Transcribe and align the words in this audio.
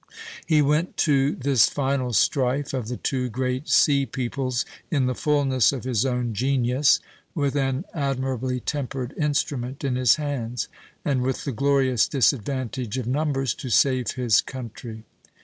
He 0.47 0.63
went 0.63 0.97
to 1.05 1.35
this 1.35 1.67
final 1.69 2.11
strife 2.11 2.73
of 2.73 2.87
the 2.87 2.97
two 2.97 3.29
great 3.29 3.69
sea 3.69 4.07
peoples 4.07 4.65
in 4.89 5.05
the 5.05 5.13
fulness 5.13 5.71
of 5.71 5.83
his 5.83 6.07
own 6.07 6.33
genius, 6.33 6.99
with 7.35 7.55
an 7.55 7.85
admirably 7.93 8.59
tempered 8.61 9.13
instrument 9.15 9.83
in 9.83 9.97
his 9.97 10.15
hands, 10.15 10.67
and 11.05 11.21
with 11.21 11.43
the 11.45 11.51
glorious 11.51 12.07
disadvantage 12.07 12.97
of 12.97 13.05
numbers, 13.05 13.53
to 13.53 13.69
save 13.69 14.13
his 14.13 14.41
country. 14.41 15.03